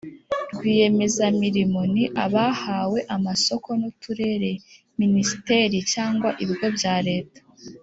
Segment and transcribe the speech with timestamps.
[0.55, 4.51] rwiyemezamirimo ni abahawe amasoko n uturere
[4.99, 7.39] Minisiteri cyangwa ibigo bya Leta